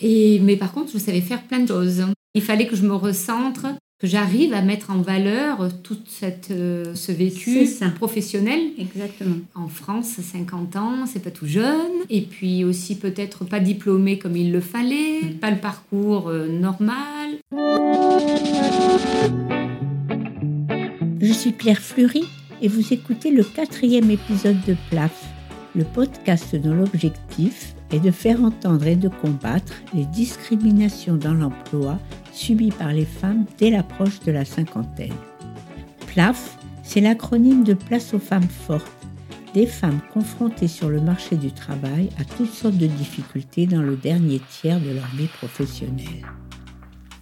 Et, 0.00 0.40
mais 0.40 0.56
par 0.56 0.72
contre, 0.72 0.90
je 0.92 0.98
savais 0.98 1.20
faire 1.20 1.42
plein 1.42 1.60
de 1.60 1.68
choses. 1.68 2.04
Il 2.34 2.42
fallait 2.42 2.66
que 2.66 2.76
je 2.76 2.82
me 2.82 2.94
recentre, 2.94 3.66
que 4.00 4.06
j'arrive 4.06 4.54
à 4.54 4.62
mettre 4.62 4.90
en 4.90 5.02
valeur 5.02 5.68
tout 5.82 5.98
cette, 6.06 6.50
euh, 6.52 6.94
ce 6.94 7.12
vécu 7.12 7.68
professionnel. 7.96 8.60
Exactement. 8.78 9.36
En 9.54 9.68
France, 9.68 10.20
50 10.20 10.76
ans, 10.76 11.06
c'est 11.06 11.22
pas 11.22 11.30
tout 11.30 11.46
jeune. 11.46 11.90
Et 12.08 12.22
puis 12.22 12.64
aussi 12.64 12.96
peut-être 12.96 13.44
pas 13.44 13.60
diplômé 13.60 14.18
comme 14.18 14.36
il 14.36 14.52
le 14.52 14.60
fallait, 14.60 15.20
mm. 15.22 15.38
pas 15.40 15.50
le 15.50 15.58
parcours 15.58 16.28
euh, 16.28 16.48
normal. 16.48 17.40
Je 21.20 21.32
suis 21.32 21.52
Claire 21.52 21.80
Fleury 21.80 22.24
et 22.62 22.68
vous 22.68 22.94
écoutez 22.94 23.30
le 23.30 23.44
quatrième 23.44 24.10
épisode 24.10 24.56
de 24.66 24.74
PLAF, 24.90 25.26
le 25.74 25.84
podcast 25.84 26.56
dont 26.56 26.74
l'objectif 26.74 27.74
est 27.92 28.00
de 28.00 28.10
faire 28.10 28.42
entendre 28.42 28.86
et 28.86 28.96
de 28.96 29.08
combattre 29.08 29.74
les 29.94 30.04
discriminations 30.06 31.16
dans 31.16 31.34
l'emploi 31.34 31.98
subies 32.32 32.72
par 32.72 32.92
les 32.92 33.04
femmes 33.04 33.44
dès 33.58 33.70
l'approche 33.70 34.20
de 34.20 34.32
la 34.32 34.44
cinquantaine. 34.44 35.14
PLAF, 36.06 36.58
c'est 36.82 37.00
l'acronyme 37.00 37.64
de 37.64 37.74
Place 37.74 38.14
aux 38.14 38.18
femmes 38.18 38.42
fortes, 38.42 38.90
des 39.54 39.66
femmes 39.66 40.00
confrontées 40.12 40.68
sur 40.68 40.88
le 40.88 41.00
marché 41.00 41.36
du 41.36 41.52
travail 41.52 42.08
à 42.18 42.24
toutes 42.24 42.52
sortes 42.52 42.78
de 42.78 42.86
difficultés 42.86 43.66
dans 43.66 43.82
le 43.82 43.96
dernier 43.96 44.40
tiers 44.50 44.80
de 44.80 44.90
leur 44.90 45.06
vie 45.16 45.28
professionnelle. 45.28 46.26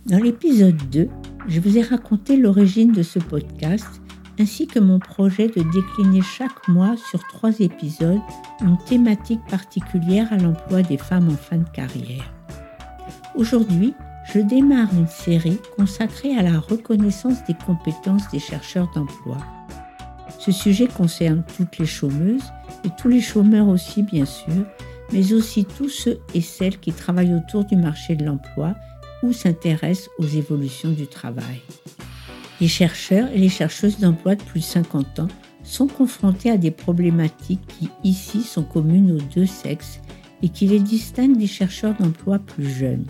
Dans 0.07 0.19
l'épisode 0.19 0.77
2, 0.91 1.09
je 1.49 1.61
vous 1.61 1.77
ai 1.77 1.83
raconté 1.83 2.37
l'origine 2.37 2.93
de 2.93 3.03
ce 3.03 3.19
podcast 3.19 4.01
ainsi 4.41 4.67
que 4.67 4.79
mon 4.79 4.99
projet 4.99 5.49
de 5.49 5.63
décliner 5.63 6.23
chaque 6.23 6.69
mois 6.69 6.97
sur 7.11 7.21
trois 7.29 7.59
épisodes 7.61 8.21
une 8.61 8.79
thématique 8.87 9.45
particulière 9.49 10.33
à 10.33 10.37
l'emploi 10.37 10.83
des 10.83 10.99
femmes 10.99 11.29
en 11.29 11.37
fin 11.37 11.59
de 11.59 11.69
carrière. 11.71 12.33
Aujourd'hui, 13.35 13.95
je 14.33 14.41
démarre 14.41 14.93
une 14.93 15.09
série 15.09 15.59
consacrée 15.77 16.37
à 16.37 16.43
la 16.43 16.59
reconnaissance 16.59 17.45
des 17.45 17.55
compétences 17.55 18.31
des 18.31 18.39
chercheurs 18.39 18.91
d'emploi. 18.95 19.39
Ce 20.39 20.53
sujet 20.53 20.87
concerne 20.87 21.43
toutes 21.57 21.79
les 21.79 21.87
chômeuses 21.87 22.53
et 22.85 22.91
tous 22.99 23.09
les 23.09 23.21
chômeurs 23.21 23.69
aussi 23.69 24.03
bien 24.03 24.25
sûr, 24.25 24.67
mais 25.13 25.33
aussi 25.33 25.65
tous 25.65 25.89
ceux 25.89 26.19
et 26.35 26.43
celles 26.43 26.79
qui 26.79 26.93
travaillent 26.93 27.35
autour 27.35 27.65
du 27.65 27.77
marché 27.77 28.15
de 28.15 28.25
l'emploi 28.25 28.75
ou 29.23 29.33
s'intéressent 29.33 30.11
aux 30.19 30.27
évolutions 30.27 30.93
du 30.93 31.07
travail. 31.07 31.61
Les 32.61 32.69
chercheurs 32.69 33.29
et 33.33 33.39
les 33.39 33.49
chercheuses 33.49 33.99
d'emploi 33.99 34.35
de 34.35 34.43
plus 34.43 34.61
de 34.61 34.65
50 34.65 35.21
ans 35.21 35.29
sont 35.63 35.87
confrontés 35.87 36.51
à 36.51 36.57
des 36.57 36.71
problématiques 36.71 37.67
qui 37.79 37.89
ici 38.03 38.43
sont 38.43 38.65
communes 38.65 39.13
aux 39.13 39.35
deux 39.35 39.47
sexes 39.47 40.01
et 40.43 40.49
qui 40.49 40.67
les 40.67 40.81
distinguent 40.81 41.37
des 41.37 41.47
chercheurs 41.47 41.95
d'emploi 41.95 42.39
plus 42.39 42.69
jeunes. 42.69 43.05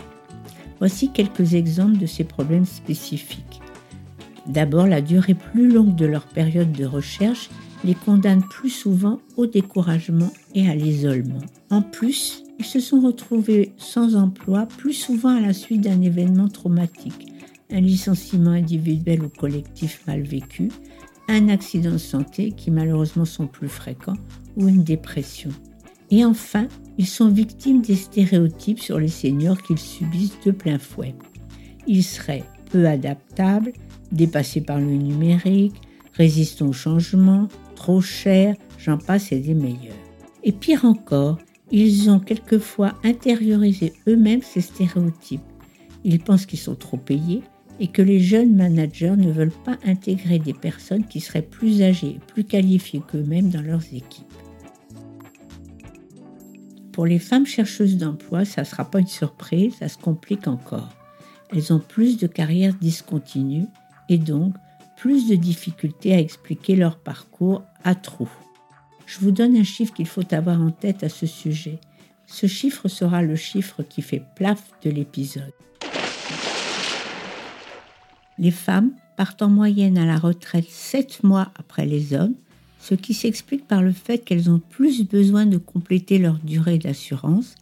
Voici 0.79 1.09
quelques 1.11 1.53
exemples 1.55 1.97
de 1.97 2.05
ces 2.05 2.23
problèmes 2.23 2.65
spécifiques. 2.65 3.61
D'abord, 4.47 4.87
la 4.87 5.01
durée 5.01 5.35
plus 5.35 5.71
longue 5.71 5.95
de 5.95 6.05
leur 6.05 6.25
période 6.25 6.71
de 6.71 6.85
recherche 6.85 7.49
les 7.83 7.95
condamne 7.95 8.43
plus 8.43 8.69
souvent 8.69 9.19
au 9.37 9.45
découragement 9.45 10.31
et 10.53 10.69
à 10.69 10.75
l'isolement. 10.75 11.41
En 11.69 11.81
plus, 11.81 12.43
ils 12.59 12.65
se 12.65 12.79
sont 12.79 12.99
retrouvés 12.99 13.71
sans 13.77 14.15
emploi 14.15 14.65
plus 14.65 14.93
souvent 14.93 15.37
à 15.37 15.39
la 15.39 15.53
suite 15.53 15.81
d'un 15.81 16.01
événement 16.01 16.49
traumatique, 16.49 17.27
un 17.71 17.81
licenciement 17.81 18.51
individuel 18.51 19.23
ou 19.23 19.29
collectif 19.29 20.05
mal 20.07 20.21
vécu, 20.21 20.69
un 21.27 21.49
accident 21.49 21.91
de 21.91 21.97
santé 21.97 22.51
qui 22.51 22.71
malheureusement 22.71 23.25
sont 23.25 23.47
plus 23.47 23.69
fréquents 23.69 24.17
ou 24.57 24.67
une 24.67 24.83
dépression. 24.83 25.51
Et 26.11 26.25
enfin, 26.25 26.67
ils 26.97 27.07
sont 27.07 27.29
victimes 27.29 27.81
des 27.81 27.95
stéréotypes 27.95 28.79
sur 28.79 28.99
les 28.99 29.07
seniors 29.07 29.61
qu'ils 29.61 29.77
subissent 29.77 30.39
de 30.43 30.51
plein 30.51 30.79
fouet. 30.79 31.13
Ils 31.85 32.03
seraient 32.03 32.43
peu 32.71 32.87
adaptables, 32.87 33.73
dépassés 34.11 34.61
par 34.61 34.79
le 34.79 34.85
numérique, 34.85 35.75
résistants 36.13 36.69
au 36.69 36.73
changement, 36.73 37.47
trop 37.75 38.01
chers, 38.01 38.55
j'en 38.79 38.97
passe 38.97 39.31
et 39.31 39.39
des 39.39 39.53
meilleurs. 39.53 39.95
Et 40.43 40.51
pire 40.51 40.85
encore, 40.85 41.37
ils 41.71 42.09
ont 42.09 42.19
quelquefois 42.19 42.95
intériorisé 43.03 43.93
eux-mêmes 44.07 44.41
ces 44.41 44.61
stéréotypes. 44.61 45.41
Ils 46.03 46.19
pensent 46.19 46.47
qu'ils 46.47 46.59
sont 46.59 46.75
trop 46.75 46.97
payés, 46.97 47.43
et 47.79 47.87
que 47.87 48.01
les 48.01 48.19
jeunes 48.19 48.55
managers 48.55 49.15
ne 49.15 49.31
veulent 49.31 49.51
pas 49.51 49.77
intégrer 49.85 50.39
des 50.39 50.53
personnes 50.53 51.05
qui 51.05 51.21
seraient 51.21 51.41
plus 51.41 51.81
âgées 51.81 52.17
et 52.17 52.19
plus 52.27 52.43
qualifiées 52.43 53.01
qu'eux-mêmes 53.07 53.49
dans 53.49 53.61
leurs 53.61 53.85
équipes. 53.93 54.25
Pour 56.91 57.05
les 57.05 57.19
femmes 57.19 57.45
chercheuses 57.45 57.97
d'emploi, 57.97 58.43
ça 58.43 58.61
ne 58.61 58.65
sera 58.65 58.83
pas 58.83 58.99
une 58.99 59.07
surprise, 59.07 59.75
ça 59.79 59.87
se 59.87 59.97
complique 59.97 60.47
encore. 60.47 60.89
Elles 61.51 61.71
ont 61.71 61.79
plus 61.79 62.17
de 62.17 62.27
carrières 62.27 62.75
discontinues 62.75 63.67
et 64.09 64.17
donc 64.17 64.53
plus 64.97 65.29
de 65.29 65.35
difficultés 65.35 66.13
à 66.13 66.19
expliquer 66.19 66.75
leur 66.75 66.99
parcours 66.99 67.63
à 67.85 67.95
trous. 67.95 68.29
Je 69.05 69.19
vous 69.19 69.31
donne 69.31 69.55
un 69.55 69.63
chiffre 69.63 69.93
qu'il 69.93 70.07
faut 70.07 70.33
avoir 70.33 70.61
en 70.61 70.71
tête 70.71 71.03
à 71.03 71.09
ce 71.09 71.25
sujet. 71.25 71.79
Ce 72.27 72.47
chiffre 72.47 72.87
sera 72.87 73.21
le 73.21 73.35
chiffre 73.35 73.81
qui 73.81 74.01
fait 74.01 74.21
plaf 74.35 74.61
de 74.83 74.89
l'épisode. 74.89 75.53
Les 78.39 78.51
femmes 78.51 78.91
partent 79.17 79.41
en 79.41 79.49
moyenne 79.49 79.97
à 79.97 80.05
la 80.05 80.17
retraite 80.17 80.69
7 80.69 81.23
mois 81.23 81.51
après 81.55 81.85
les 81.85 82.13
hommes, 82.13 82.35
ce 82.79 82.95
qui 82.95 83.13
s'explique 83.13 83.67
par 83.67 83.83
le 83.83 83.91
fait 83.91 84.19
qu'elles 84.19 84.49
ont 84.49 84.61
plus 84.69 85.03
besoin 85.03 85.45
de 85.45 85.57
compléter 85.57 86.17
leur 86.17 86.39
durée 86.39 86.77
d'assurance, 86.77 87.55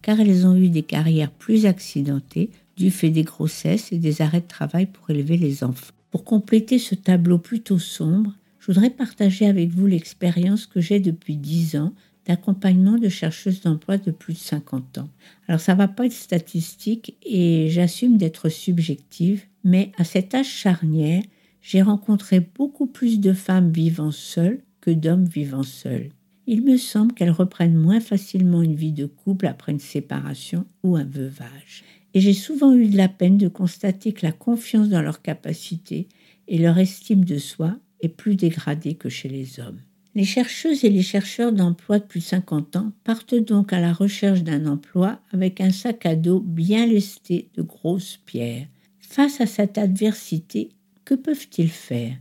car 0.00 0.18
elles 0.18 0.46
ont 0.46 0.56
eu 0.56 0.70
des 0.70 0.82
carrières 0.82 1.30
plus 1.30 1.66
accidentées 1.66 2.48
du 2.78 2.90
fait 2.90 3.10
des 3.10 3.24
grossesses 3.24 3.92
et 3.92 3.98
des 3.98 4.22
arrêts 4.22 4.40
de 4.40 4.46
travail 4.46 4.86
pour 4.86 5.10
élever 5.10 5.36
les 5.36 5.62
enfants. 5.64 5.92
Pour 6.10 6.24
compléter 6.24 6.78
ce 6.78 6.94
tableau 6.94 7.36
plutôt 7.36 7.78
sombre, 7.78 8.32
je 8.58 8.66
voudrais 8.66 8.90
partager 8.90 9.46
avec 9.46 9.68
vous 9.68 9.86
l'expérience 9.86 10.66
que 10.66 10.80
j'ai 10.80 10.98
depuis 10.98 11.36
10 11.36 11.76
ans 11.76 11.92
d'accompagnement 12.26 12.98
de 12.98 13.08
chercheuses 13.08 13.62
d'emploi 13.62 13.98
de 13.98 14.10
plus 14.10 14.34
de 14.34 14.38
50 14.38 14.98
ans. 14.98 15.08
Alors 15.48 15.60
ça 15.60 15.74
va 15.74 15.88
pas 15.88 16.06
être 16.06 16.12
statistique 16.12 17.16
et 17.24 17.68
j'assume 17.70 18.16
d'être 18.16 18.48
subjective, 18.48 19.44
mais 19.64 19.92
à 19.96 20.04
cet 20.04 20.34
âge 20.34 20.48
charnière, 20.48 21.22
j'ai 21.60 21.82
rencontré 21.82 22.40
beaucoup 22.40 22.86
plus 22.86 23.20
de 23.20 23.32
femmes 23.32 23.70
vivant 23.70 24.10
seules 24.10 24.62
que 24.80 24.90
d'hommes 24.90 25.26
vivant 25.26 25.62
seuls. 25.62 26.10
Il 26.46 26.62
me 26.62 26.76
semble 26.76 27.14
qu'elles 27.14 27.30
reprennent 27.30 27.76
moins 27.76 28.00
facilement 28.00 28.62
une 28.62 28.74
vie 28.74 28.92
de 28.92 29.06
couple 29.06 29.46
après 29.46 29.72
une 29.72 29.78
séparation 29.78 30.66
ou 30.82 30.96
un 30.96 31.04
veuvage. 31.04 31.84
Et 32.14 32.20
j'ai 32.20 32.34
souvent 32.34 32.74
eu 32.74 32.88
de 32.88 32.96
la 32.96 33.08
peine 33.08 33.38
de 33.38 33.48
constater 33.48 34.12
que 34.12 34.26
la 34.26 34.32
confiance 34.32 34.88
dans 34.88 35.02
leurs 35.02 35.22
capacités 35.22 36.08
et 36.48 36.58
leur 36.58 36.78
estime 36.78 37.24
de 37.24 37.38
soi 37.38 37.76
est 38.00 38.08
plus 38.08 38.34
dégradée 38.34 38.94
que 38.94 39.08
chez 39.08 39.28
les 39.28 39.60
hommes. 39.60 39.80
Les 40.14 40.24
chercheuses 40.24 40.84
et 40.84 40.90
les 40.90 41.02
chercheurs 41.02 41.52
d'emploi 41.52 41.98
de 41.98 42.04
plus 42.04 42.20
de 42.20 42.24
50 42.24 42.76
ans 42.76 42.92
partent 43.02 43.34
donc 43.34 43.72
à 43.72 43.80
la 43.80 43.94
recherche 43.94 44.42
d'un 44.42 44.66
emploi 44.66 45.18
avec 45.32 45.58
un 45.62 45.70
sac 45.70 46.04
à 46.04 46.16
dos 46.16 46.40
bien 46.40 46.84
lesté 46.84 47.48
de 47.54 47.62
grosses 47.62 48.18
pierres. 48.26 48.66
Face 48.98 49.40
à 49.40 49.46
cette 49.46 49.78
adversité, 49.78 50.68
que 51.06 51.14
peuvent-ils 51.14 51.70
faire? 51.70 52.14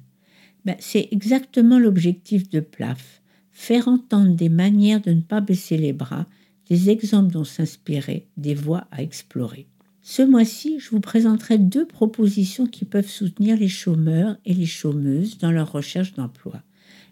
Ben, 0.63 0.77
C'est 0.79 1.09
exactement 1.11 1.79
l'objectif 1.79 2.49
de 2.49 2.61
PLAF, 2.61 3.21
faire 3.51 3.89
entendre 3.89 4.35
des 4.35 4.49
manières 4.49 5.01
de 5.01 5.11
ne 5.11 5.21
pas 5.21 5.41
baisser 5.41 5.77
les 5.77 5.93
bras, 5.93 6.27
des 6.69 6.89
exemples 6.89 7.33
dont 7.33 7.43
s'inspirer, 7.43 8.25
des 8.37 8.55
voies 8.55 8.87
à 8.91 9.01
explorer. 9.03 9.67
Ce 10.01 10.21
mois-ci, 10.21 10.79
je 10.79 10.91
vous 10.91 11.01
présenterai 11.01 11.57
deux 11.57 11.85
propositions 11.85 12.67
qui 12.67 12.85
peuvent 12.85 13.09
soutenir 13.09 13.57
les 13.57 13.67
chômeurs 13.67 14.37
et 14.45 14.53
les 14.53 14.65
chômeuses 14.65 15.37
dans 15.37 15.51
leur 15.51 15.73
recherche 15.73 16.13
d'emploi. 16.13 16.63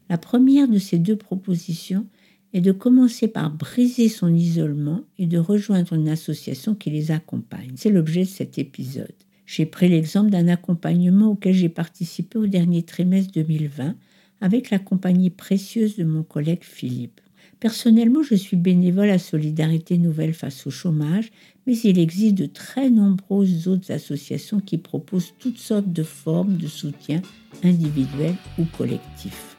La 0.10 0.18
première 0.18 0.68
de 0.68 0.80
ces 0.80 0.98
deux 0.98 1.16
propositions 1.16 2.08
est 2.54 2.62
de 2.62 2.72
commencer 2.72 3.28
par 3.28 3.52
briser 3.52 4.10
son 4.10 4.34
isolement 4.34 5.02
et 5.20 5.28
de 5.28 5.38
rejoindre 5.38 5.94
une 5.94 6.10
association 6.10 6.74
qui 6.74 6.90
les 6.90 7.12
accompagne. 7.12 7.74
C'est 7.76 7.92
l'objet 7.92 8.22
de 8.22 8.30
cet 8.30 8.58
épisode. 8.58 9.14
J'ai 9.46 9.68
pris 9.68 9.88
l'exemple 9.88 10.32
d'un 10.32 10.48
accompagnement 10.48 11.28
auquel 11.28 11.54
j'ai 11.54 11.70
participé 11.70 12.40
au 12.40 12.48
dernier 12.48 12.84
trimestre 12.84 13.32
2020 13.34 13.96
avec 14.42 14.72
la 14.72 14.80
compagnie 14.80 15.30
précieuse 15.30 15.96
de 15.96 16.04
mon 16.04 16.24
collègue 16.24 16.64
Philippe. 16.64 17.22
Personnellement, 17.60 18.24
je 18.24 18.36
suis 18.36 18.58
bénévole 18.58 19.10
à 19.10 19.20
Solidarité 19.20 19.98
Nouvelle 19.98 20.34
face 20.34 20.66
au 20.66 20.72
chômage, 20.72 21.30
mais 21.68 21.78
il 21.78 22.00
existe 22.00 22.36
de 22.36 22.46
très 22.46 22.90
nombreuses 22.90 23.68
autres 23.68 23.92
associations 23.92 24.60
qui 24.60 24.78
proposent 24.78 25.34
toutes 25.40 25.58
sortes 25.58 25.92
de 25.92 26.04
formes 26.04 26.58
de 26.58 26.68
soutien 26.68 27.22
individuel 27.64 28.34
ou 28.58 28.64
collectif. 28.78 29.59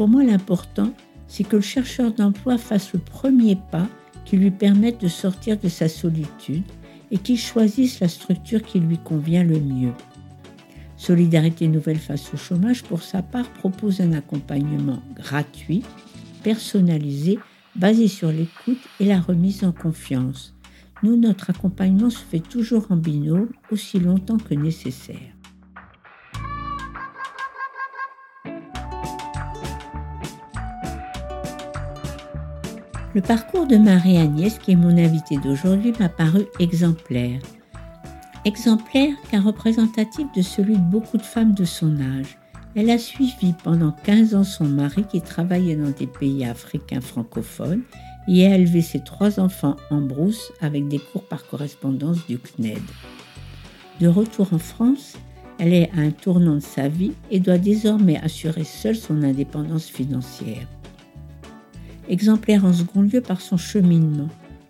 Pour 0.00 0.08
moi, 0.08 0.24
l'important, 0.24 0.94
c'est 1.26 1.44
que 1.44 1.56
le 1.56 1.60
chercheur 1.60 2.14
d'emploi 2.14 2.56
fasse 2.56 2.94
le 2.94 3.00
premier 3.00 3.58
pas 3.70 3.86
qui 4.24 4.38
lui 4.38 4.50
permette 4.50 4.98
de 4.98 5.08
sortir 5.08 5.58
de 5.58 5.68
sa 5.68 5.90
solitude 5.90 6.62
et 7.10 7.18
qu'il 7.18 7.36
choisisse 7.36 8.00
la 8.00 8.08
structure 8.08 8.62
qui 8.62 8.80
lui 8.80 8.96
convient 8.96 9.44
le 9.44 9.60
mieux. 9.60 9.92
Solidarité 10.96 11.68
Nouvelle 11.68 11.98
face 11.98 12.32
au 12.32 12.38
chômage, 12.38 12.82
pour 12.82 13.02
sa 13.02 13.20
part, 13.20 13.50
propose 13.50 14.00
un 14.00 14.14
accompagnement 14.14 15.02
gratuit, 15.14 15.82
personnalisé, 16.42 17.38
basé 17.76 18.08
sur 18.08 18.32
l'écoute 18.32 18.80
et 19.00 19.04
la 19.04 19.20
remise 19.20 19.64
en 19.64 19.72
confiance. 19.72 20.54
Nous, 21.02 21.18
notre 21.18 21.50
accompagnement 21.50 22.08
se 22.08 22.24
fait 22.24 22.40
toujours 22.40 22.86
en 22.88 22.96
binôme, 22.96 23.50
aussi 23.70 24.00
longtemps 24.00 24.38
que 24.38 24.54
nécessaire. 24.54 25.39
Le 33.12 33.20
parcours 33.20 33.66
de 33.66 33.76
Marie-Agnès, 33.76 34.56
qui 34.60 34.70
est 34.70 34.76
mon 34.76 34.96
invitée 34.96 35.36
d'aujourd'hui, 35.38 35.92
m'a 35.98 36.08
paru 36.08 36.46
exemplaire. 36.60 37.40
Exemplaire 38.44 39.14
car 39.32 39.42
représentatif 39.42 40.28
de 40.36 40.42
celui 40.42 40.74
de 40.74 40.82
beaucoup 40.82 41.16
de 41.16 41.22
femmes 41.22 41.52
de 41.52 41.64
son 41.64 42.00
âge. 42.00 42.38
Elle 42.76 42.88
a 42.88 42.98
suivi 42.98 43.52
pendant 43.64 43.90
15 44.04 44.36
ans 44.36 44.44
son 44.44 44.66
mari 44.66 45.02
qui 45.10 45.20
travaillait 45.20 45.74
dans 45.74 45.90
des 45.90 46.06
pays 46.06 46.44
africains 46.44 47.00
francophones 47.00 47.82
et 48.28 48.46
a 48.46 48.54
élevé 48.54 48.80
ses 48.80 49.02
trois 49.02 49.40
enfants 49.40 49.74
en 49.90 50.00
brousse 50.00 50.52
avec 50.60 50.86
des 50.86 51.00
cours 51.00 51.24
par 51.24 51.44
correspondance 51.48 52.24
du 52.28 52.38
CNED. 52.38 52.78
De 54.00 54.06
retour 54.06 54.52
en 54.52 54.58
France, 54.58 55.16
elle 55.58 55.74
est 55.74 55.90
à 55.96 56.00
un 56.00 56.12
tournant 56.12 56.54
de 56.54 56.60
sa 56.60 56.86
vie 56.86 57.12
et 57.32 57.40
doit 57.40 57.58
désormais 57.58 58.20
assurer 58.20 58.62
seule 58.62 58.96
son 58.96 59.24
indépendance 59.24 59.86
financière. 59.86 60.68
Exemplaire 62.10 62.64
en 62.64 62.72
second 62.72 63.02
lieu 63.02 63.20
par 63.20 63.40
son 63.40 63.56
cheminement. 63.56 64.28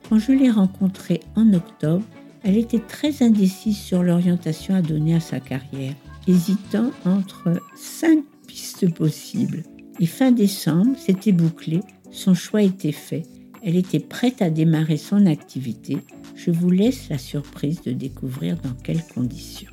Quand 0.08 0.18
je 0.18 0.32
l'ai 0.32 0.50
rencontrée 0.50 1.20
en 1.36 1.54
octobre, 1.54 2.04
elle 2.42 2.58
était 2.58 2.80
très 2.80 3.22
indécise 3.22 3.78
sur 3.78 4.02
l'orientation 4.02 4.74
à 4.74 4.82
donner 4.82 5.14
à 5.14 5.20
sa 5.20 5.40
carrière 5.40 5.94
hésitant 6.28 6.90
entre 7.06 7.60
cinq 7.74 8.22
pistes 8.46 8.94
possibles. 8.94 9.62
Et 9.98 10.06
fin 10.06 10.32
décembre, 10.32 10.96
c'était 10.98 11.32
bouclé, 11.32 11.80
son 12.10 12.34
choix 12.34 12.62
était 12.62 12.92
fait. 12.92 13.22
Elle 13.62 13.76
était 13.76 14.00
prête 14.00 14.42
à 14.42 14.50
démarrer 14.50 14.98
son 14.98 15.24
activité. 15.24 15.98
Je 16.34 16.50
vous 16.50 16.70
laisse 16.70 17.08
la 17.08 17.18
surprise 17.18 17.80
de 17.82 17.92
découvrir 17.92 18.56
dans 18.56 18.74
quelles 18.82 19.04
conditions. 19.14 19.70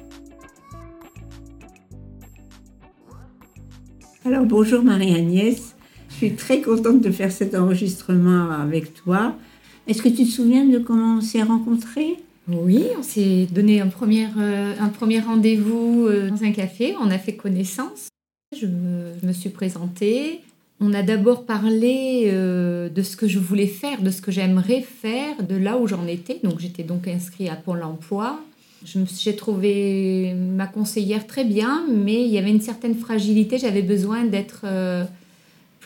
Alors 4.25 4.45
bonjour 4.45 4.83
Marie-Agnès, 4.83 5.76
je 6.19 6.25
suis 6.25 6.35
très 6.35 6.61
contente 6.61 7.01
de 7.01 7.11
faire 7.11 7.31
cet 7.31 7.53
enregistrement 7.53 8.49
avec 8.49 8.95
toi. 8.95 9.35
Est-ce 9.87 10.01
que 10.01 10.09
tu 10.09 10.25
te 10.25 10.31
souviens 10.31 10.65
de 10.65 10.79
comment 10.79 11.17
on 11.17 11.21
s'est 11.21 11.43
rencontrés? 11.43 12.15
Oui, 12.47 12.85
on 12.97 13.03
s'est 13.03 13.47
donné 13.51 13.81
un 13.81 13.87
premier, 13.87 14.27
euh, 14.39 14.73
premier 14.95 15.19
rendez-vous 15.19 16.07
euh, 16.07 16.31
dans 16.31 16.43
un 16.43 16.51
café, 16.51 16.95
on 16.99 17.11
a 17.11 17.19
fait 17.19 17.35
connaissance. 17.35 18.07
Je 18.59 18.65
me, 18.65 19.31
suis 19.31 19.49
présentée. 19.49 20.41
On 20.79 20.91
a 20.93 21.03
d'abord 21.03 21.45
parlé 21.45 22.23
euh, 22.27 22.89
de 22.89 23.01
ce 23.03 23.15
que 23.15 23.27
je 23.27 23.37
voulais 23.37 23.67
faire, 23.67 24.01
de 24.01 24.09
ce 24.09 24.21
que 24.21 24.31
j'aimerais 24.31 24.81
faire, 24.81 25.43
de 25.43 25.55
là 25.55 25.77
où 25.77 25.85
j'en 25.85 26.07
étais. 26.07 26.39
Donc 26.43 26.59
j'étais 26.59 26.83
donc 26.83 27.07
inscrite 27.07 27.49
à 27.49 27.55
Pôle 27.55 27.83
emploi. 27.83 28.39
J'ai 28.83 29.35
trouvé 29.35 30.33
ma 30.33 30.65
conseillère 30.65 31.27
très 31.27 31.43
bien, 31.43 31.85
mais 31.93 32.23
il 32.23 32.29
y 32.31 32.39
avait 32.39 32.51
une 32.51 32.61
certaine 32.61 32.95
fragilité. 32.95 33.59
J'avais 33.59 33.81
besoin 33.81 34.23
d'être 34.23 34.65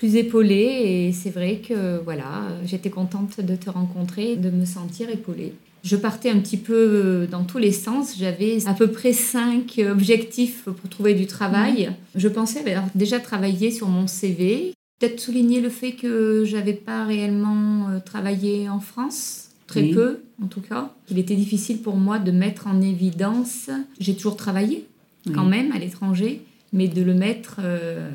plus 0.02 0.16
épaulée 0.16 0.56
et 0.56 1.12
c'est 1.12 1.30
vrai 1.30 1.58
que 1.58 2.02
voilà, 2.04 2.48
j'étais 2.66 2.90
contente 2.90 3.40
de 3.40 3.56
te 3.56 3.70
rencontrer, 3.70 4.36
de 4.36 4.50
me 4.50 4.66
sentir 4.66 5.12
épaulée. 5.12 5.54
Je 5.84 5.96
partais 5.96 6.32
un 6.32 6.40
petit 6.40 6.58
peu 6.58 7.28
dans 7.30 7.44
tous 7.44 7.60
les 7.60 7.72
sens. 7.72 8.16
J'avais 8.18 8.68
à 8.68 8.74
peu 8.74 8.88
près 8.88 9.14
cinq 9.14 9.80
objectifs 9.88 10.64
pour 10.64 10.90
trouver 10.90 11.14
du 11.14 11.28
travail. 11.28 11.90
Mmh. 11.90 12.20
Je 12.20 12.28
pensais 12.30 12.68
avoir 12.68 12.90
déjà 12.96 13.20
travaillé 13.20 13.70
sur 13.70 13.90
mon 13.90 14.08
CV. 14.08 14.74
Peut-être 14.98 15.20
souligner 15.20 15.62
le 15.62 15.70
fait 15.70 15.92
que 15.92 16.46
j'avais 16.46 16.74
pas 16.74 17.06
réellement 17.06 17.90
euh, 17.90 18.00
travaillé 18.00 18.70
en 18.70 18.80
France, 18.80 19.50
très 19.68 19.84
peu 19.90 20.22
en 20.44 20.48
tout 20.48 20.62
cas. 20.62 20.90
Il 21.12 21.20
était 21.20 21.36
difficile 21.36 21.78
pour 21.78 21.98
moi 21.98 22.18
de 22.18 22.32
mettre 22.32 22.66
en 22.66 22.82
évidence. 22.82 23.70
J'ai 24.00 24.16
toujours 24.16 24.36
travaillé 24.36 24.88
quand 25.36 25.46
même 25.46 25.72
à 25.74 25.78
l'étranger, 25.78 26.42
mais 26.74 26.88
de 26.88 27.04
le 27.04 27.14
mettre 27.14 27.58
euh, 27.60 28.10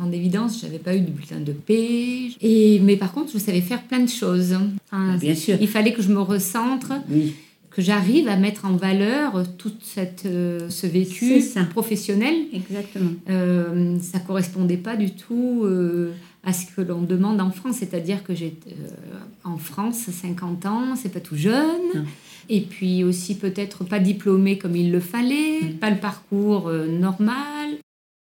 en 0.00 0.12
évidence, 0.12 0.60
j'avais 0.60 0.78
pas 0.78 0.94
eu 0.94 1.00
de 1.00 1.10
bulletin 1.10 1.40
de 1.40 1.52
paix. 1.52 2.30
Et, 2.40 2.80
mais 2.80 2.96
par 2.96 3.12
contre, 3.12 3.32
je 3.32 3.38
savais 3.38 3.60
faire 3.60 3.82
plein 3.82 4.00
de 4.00 4.08
choses. 4.08 4.56
Ah, 4.92 5.16
bien 5.20 5.34
sûr. 5.34 5.56
Il 5.60 5.68
fallait 5.68 5.92
que 5.92 6.02
je 6.02 6.08
me 6.08 6.20
recentre, 6.20 6.92
que 7.70 7.82
j'arrive 7.82 8.28
à 8.28 8.36
mettre 8.36 8.64
en 8.64 8.76
valeur 8.76 9.44
tout 9.58 9.72
cette, 9.82 10.24
euh, 10.24 10.70
ce 10.70 10.86
vécu 10.86 11.42
professionnel. 11.70 12.34
Exactement. 12.52 13.10
Euh, 13.28 13.98
ça 14.00 14.18
correspondait 14.18 14.78
pas 14.78 14.96
du 14.96 15.10
tout 15.10 15.62
euh, 15.64 16.12
à 16.42 16.54
ce 16.54 16.66
que 16.66 16.80
l'on 16.80 17.02
demande 17.02 17.40
en 17.40 17.50
France. 17.50 17.76
C'est-à-dire 17.76 18.24
que 18.24 18.34
j'ai 18.34 18.54
euh, 18.68 18.88
en 19.44 19.58
France 19.58 20.08
50 20.10 20.64
ans, 20.66 20.96
c'est 20.96 21.12
pas 21.12 21.20
tout 21.20 21.36
jeune. 21.36 22.06
Et 22.48 22.60
puis 22.60 23.02
aussi 23.02 23.34
peut-être 23.34 23.84
pas 23.84 23.98
diplômé 23.98 24.56
comme 24.56 24.76
il 24.76 24.92
le 24.92 25.00
fallait, 25.00 25.60
pas 25.80 25.90
le 25.90 25.96
parcours 25.96 26.70
normal. 26.70 27.76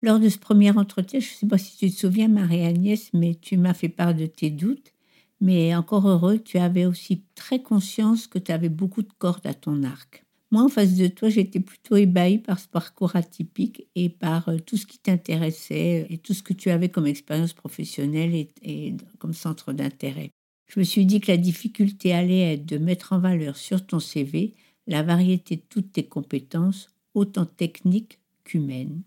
Lors 0.03 0.19
de 0.19 0.27
ce 0.27 0.37
premier 0.37 0.69
entretien, 0.71 1.21
je 1.21 1.29
ne 1.29 1.33
sais 1.33 1.47
pas 1.47 1.57
si 1.57 1.77
tu 1.77 1.89
te 1.89 1.97
souviens, 1.97 2.27
Marie-Agnès, 2.27 3.09
mais 3.13 3.35
tu 3.35 3.55
m'as 3.55 3.73
fait 3.73 3.87
part 3.87 4.13
de 4.13 4.25
tes 4.25 4.49
doutes. 4.49 4.91
Mais 5.39 5.73
encore 5.73 6.09
heureux, 6.09 6.39
tu 6.39 6.57
avais 6.57 6.85
aussi 6.85 7.23
très 7.35 7.63
conscience 7.63 8.27
que 8.27 8.37
tu 8.37 8.51
avais 8.51 8.67
beaucoup 8.67 9.01
de 9.01 9.13
cordes 9.17 9.47
à 9.47 9.53
ton 9.53 9.81
arc. 9.83 10.25
Moi, 10.51 10.61
en 10.61 10.67
face 10.67 10.95
de 10.95 11.07
toi, 11.07 11.29
j'étais 11.29 11.61
plutôt 11.61 11.95
ébahie 11.95 12.37
par 12.37 12.59
ce 12.59 12.67
parcours 12.67 13.15
atypique 13.15 13.87
et 13.95 14.09
par 14.09 14.49
euh, 14.49 14.57
tout 14.57 14.75
ce 14.75 14.85
qui 14.85 14.99
t'intéressait 14.99 16.05
et 16.09 16.17
tout 16.17 16.33
ce 16.33 16.43
que 16.43 16.53
tu 16.53 16.69
avais 16.69 16.89
comme 16.89 17.07
expérience 17.07 17.53
professionnelle 17.53 18.35
et, 18.35 18.49
et 18.61 18.95
comme 19.19 19.33
centre 19.33 19.71
d'intérêt. 19.71 20.31
Je 20.67 20.81
me 20.81 20.83
suis 20.83 21.05
dit 21.05 21.21
que 21.21 21.31
la 21.31 21.37
difficulté 21.37 22.11
allait 22.11 22.55
être 22.55 22.65
de 22.65 22.77
mettre 22.77 23.13
en 23.13 23.19
valeur 23.19 23.55
sur 23.55 23.85
ton 23.85 24.01
CV 24.01 24.53
la 24.85 25.01
variété 25.01 25.55
de 25.55 25.63
toutes 25.69 25.93
tes 25.93 26.03
compétences, 26.03 26.89
autant 27.13 27.45
techniques 27.45 28.19
qu'humaines. 28.43 29.01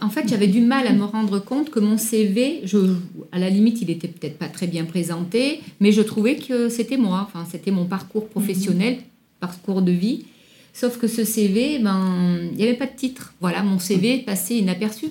En 0.00 0.08
fait, 0.08 0.26
j'avais 0.26 0.46
du 0.46 0.60
mal 0.60 0.86
à 0.86 0.92
me 0.92 1.04
rendre 1.04 1.38
compte 1.38 1.70
que 1.70 1.78
mon 1.78 1.98
CV, 1.98 2.60
je, 2.64 2.96
à 3.30 3.38
la 3.38 3.50
limite, 3.50 3.82
il 3.82 3.90
était 3.90 4.08
peut-être 4.08 4.38
pas 4.38 4.48
très 4.48 4.66
bien 4.66 4.84
présenté, 4.84 5.60
mais 5.80 5.92
je 5.92 6.00
trouvais 6.00 6.36
que 6.36 6.68
c'était 6.68 6.96
moi. 6.96 7.26
Enfin, 7.26 7.46
c'était 7.50 7.70
mon 7.70 7.84
parcours 7.84 8.28
professionnel, 8.28 8.94
mhm. 8.94 9.02
parcours 9.38 9.82
de 9.82 9.92
vie. 9.92 10.24
Sauf 10.72 10.98
que 10.98 11.06
ce 11.06 11.24
CV, 11.24 11.78
ben, 11.78 12.38
il 12.52 12.56
n'y 12.56 12.62
avait 12.62 12.76
pas 12.76 12.86
de 12.86 12.96
titre. 12.96 13.34
Voilà, 13.40 13.62
mon 13.62 13.78
CV 13.78 14.18
passait 14.18 14.56
inaperçu. 14.56 15.08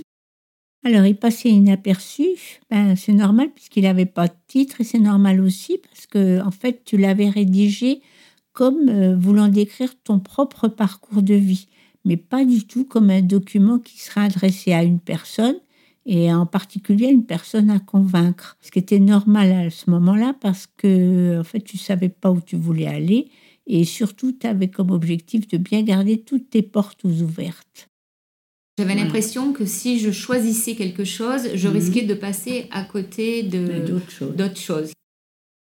Alors, 0.84 1.06
il 1.06 1.16
passait 1.16 1.50
inaperçu, 1.50 2.26
ben, 2.72 2.96
c'est 2.96 3.14
normal 3.14 3.50
puisqu'il 3.54 3.84
n'avait 3.84 4.08
pas 4.08 4.28
de 4.28 4.34
titre 4.48 4.82
et 4.82 4.84
c'est 4.84 4.98
normal 4.98 5.40
aussi 5.40 5.78
parce 5.78 6.08
que, 6.08 6.42
en 6.42 6.50
fait, 6.50 6.82
tu 6.84 6.98
l'avais 6.98 7.30
rédigé 7.30 8.02
comme 8.52 8.90
euh, 8.90 9.16
voulant 9.16 9.48
décrire 9.48 9.94
ton 10.04 10.20
propre 10.20 10.68
parcours 10.68 11.22
de 11.22 11.36
vie 11.36 11.68
mais 12.06 12.18
pas 12.18 12.46
du 12.46 12.66
tout 12.66 12.86
comme 12.86 13.10
un 13.10 13.22
document 13.22 13.80
qui 13.80 14.00
sera 14.00 14.24
adressé 14.24 14.74
à 14.74 14.84
une 14.84 15.00
personne 15.00 15.58
et 16.06 16.34
en 16.34 16.46
particulier 16.46 17.08
à 17.08 17.12
une 17.12 17.26
personne 17.26 17.70
à 17.70 17.80
convaincre. 17.80 18.58
Ce 18.62 18.72
qui 18.72 18.80
était 18.80 19.00
normal 19.00 19.52
à 19.52 19.70
ce 19.70 19.90
moment-là 19.90 20.36
parce 20.40 20.68
que 20.78 21.40
en 21.40 21.44
fait 21.44 21.62
tu 21.62 21.78
savais 21.78 22.10
pas 22.10 22.32
où 22.32 22.42
tu 22.42 22.56
voulais 22.56 22.88
aller 22.88 23.30
et 23.68 23.84
surtout 23.84 24.32
tu 24.32 24.48
avais 24.48 24.70
comme 24.70 24.92
objectif 24.92 25.48
de 25.48 25.58
bien 25.58 25.84
garder 25.84 26.22
toutes 26.22 26.50
tes 26.50 26.64
portes 26.64 27.04
ouvertes. 27.04 27.88
J'avais 28.80 28.96
l'impression 28.96 29.54
que 29.54 29.66
si 29.66 30.00
je 30.00 30.12
choisissais 30.12 30.76
quelque 30.76 31.04
chose, 31.04 31.50
je 31.54 31.68
mhm. 31.68 31.74
risquais 31.74 32.02
de 32.04 32.16
passer 32.16 32.68
à 32.72 32.84
côté 32.84 33.44
de 33.44 33.86
d'autres 34.36 34.60
choses. 34.60 34.94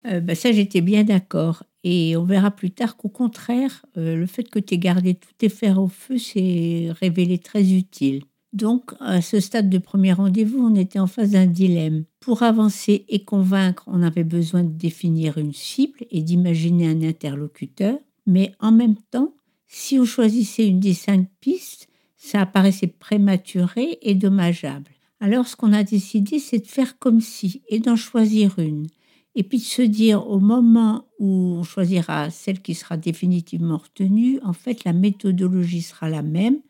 Euh, 0.06 0.20
bah, 0.20 0.34
ça, 0.34 0.52
j'étais 0.52 0.80
bien 0.80 1.04
d'accord. 1.04 1.64
Et 1.88 2.16
on 2.16 2.24
verra 2.24 2.50
plus 2.50 2.72
tard 2.72 2.96
qu'au 2.96 3.08
contraire, 3.08 3.86
euh, 3.96 4.16
le 4.16 4.26
fait 4.26 4.50
que 4.50 4.58
tu 4.58 4.74
aies 4.74 4.78
gardé 4.78 5.14
tous 5.14 5.32
tes 5.38 5.48
fers 5.48 5.80
au 5.80 5.86
feu 5.86 6.18
s'est 6.18 6.88
révélé 7.00 7.38
très 7.38 7.74
utile. 7.74 8.24
Donc, 8.52 8.90
à 8.98 9.22
ce 9.22 9.38
stade 9.38 9.70
de 9.70 9.78
premier 9.78 10.12
rendez-vous, 10.12 10.58
on 10.58 10.74
était 10.74 10.98
en 10.98 11.06
face 11.06 11.30
d'un 11.30 11.46
dilemme. 11.46 12.02
Pour 12.18 12.42
avancer 12.42 13.04
et 13.08 13.22
convaincre, 13.22 13.84
on 13.86 14.02
avait 14.02 14.24
besoin 14.24 14.64
de 14.64 14.72
définir 14.72 15.38
une 15.38 15.52
cible 15.52 16.00
et 16.10 16.22
d'imaginer 16.22 16.88
un 16.88 17.02
interlocuteur. 17.02 17.96
Mais 18.26 18.50
en 18.58 18.72
même 18.72 18.96
temps, 19.12 19.34
si 19.68 20.00
on 20.00 20.04
choisissait 20.04 20.66
une 20.66 20.80
des 20.80 20.92
cinq 20.92 21.28
pistes, 21.40 21.86
ça 22.16 22.40
apparaissait 22.40 22.88
prématuré 22.88 24.00
et 24.02 24.16
dommageable. 24.16 24.90
Alors, 25.20 25.46
ce 25.46 25.54
qu'on 25.54 25.72
a 25.72 25.84
décidé, 25.84 26.40
c'est 26.40 26.58
de 26.58 26.66
faire 26.66 26.98
comme 26.98 27.20
si 27.20 27.62
et 27.68 27.78
d'en 27.78 27.94
choisir 27.94 28.58
une 28.58 28.88
et 29.36 29.44
puis 29.44 29.58
de 29.58 29.62
se 29.64 29.82
dire 29.82 30.28
au 30.28 30.40
moment 30.40 31.04
où 31.20 31.56
on 31.58 31.62
choisira 31.62 32.30
celle 32.30 32.62
qui 32.62 32.74
sera 32.74 32.96
définitivement 32.96 33.78
retenue, 33.78 34.40
en 34.42 34.54
fait, 34.54 34.84
la 34.84 34.94
méthodologie 34.94 35.82
sera 35.82 36.08
la 36.10 36.22
même 36.22 36.60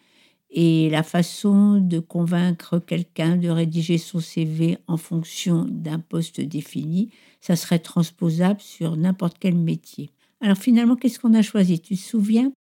et 0.51 0.91
la 0.91 1.03
façon 1.03 1.81
de 1.81 2.01
convaincre 2.01 2.79
quelqu'un 2.79 3.37
de 3.37 3.49
rédiger 3.49 3.99
son 3.99 4.21
CV 4.21 4.79
en 4.89 4.97
fonction 4.97 5.67
d'un 5.69 6.01
poste 6.01 6.41
défini, 6.41 7.11
ça 7.41 7.57
serait 7.57 7.79
transposable 7.81 8.61
sur 8.61 8.97
n'importe 8.97 9.39
quel 9.41 9.57
métier. 9.57 10.11
Alors 10.41 10.59
finalement, 10.59 10.97
qu'est-ce 10.97 11.21
qu'on 11.21 11.35
a 11.35 11.43
choisi? 11.43 11.81
Tu 11.81 11.97
te 11.97 12.01
souviens? 12.03 12.53